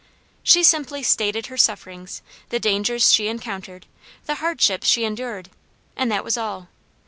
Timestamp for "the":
2.49-2.59, 4.25-4.33